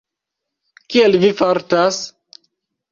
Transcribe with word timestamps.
Kiel 0.95 1.21
Vi 1.25 1.31
fartas? 1.43 2.05